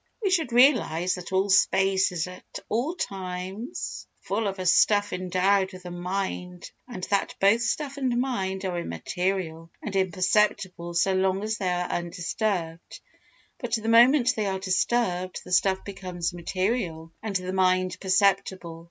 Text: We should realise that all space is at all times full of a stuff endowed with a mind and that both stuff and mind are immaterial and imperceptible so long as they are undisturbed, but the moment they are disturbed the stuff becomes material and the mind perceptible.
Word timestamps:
We 0.23 0.31
should 0.31 0.51
realise 0.51 1.13
that 1.13 1.31
all 1.31 1.47
space 1.51 2.11
is 2.11 2.25
at 2.25 2.57
all 2.69 2.95
times 2.95 4.07
full 4.21 4.47
of 4.47 4.57
a 4.57 4.65
stuff 4.65 5.13
endowed 5.13 5.73
with 5.73 5.85
a 5.85 5.91
mind 5.91 6.71
and 6.87 7.03
that 7.11 7.35
both 7.39 7.61
stuff 7.61 7.97
and 7.97 8.19
mind 8.19 8.65
are 8.65 8.79
immaterial 8.79 9.69
and 9.79 9.95
imperceptible 9.95 10.95
so 10.95 11.13
long 11.13 11.43
as 11.43 11.59
they 11.59 11.69
are 11.69 11.87
undisturbed, 11.87 12.99
but 13.59 13.75
the 13.75 13.87
moment 13.89 14.33
they 14.35 14.47
are 14.47 14.57
disturbed 14.57 15.41
the 15.45 15.51
stuff 15.51 15.85
becomes 15.85 16.33
material 16.33 17.11
and 17.21 17.35
the 17.35 17.53
mind 17.53 17.97
perceptible. 17.99 18.79